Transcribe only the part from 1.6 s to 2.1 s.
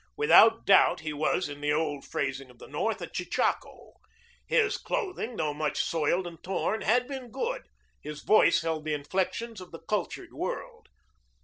the old